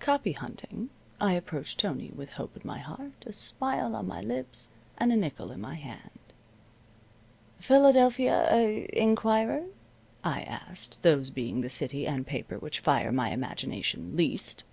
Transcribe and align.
Copy 0.00 0.32
hunting, 0.32 0.90
I 1.20 1.34
approached 1.34 1.78
Tony 1.78 2.10
with 2.10 2.30
hope 2.32 2.56
in 2.56 2.62
my 2.64 2.80
heart, 2.80 3.12
a 3.24 3.30
smile 3.32 3.94
on 3.94 4.08
my 4.08 4.20
lips, 4.20 4.70
and 4.96 5.12
a 5.12 5.16
nickel 5.16 5.52
in 5.52 5.60
my 5.60 5.76
hand. 5.76 6.18
"Philadelphia 7.60 8.44
er 8.52 8.86
Inquirer?" 8.92 9.66
I 10.24 10.42
asked, 10.42 11.00
those 11.02 11.30
being 11.30 11.60
the 11.60 11.70
city 11.70 12.08
and 12.08 12.26
paper 12.26 12.58
which 12.58 12.80
fire 12.80 13.12
my 13.12 13.30
imagination 13.30 14.16
least. 14.16 14.64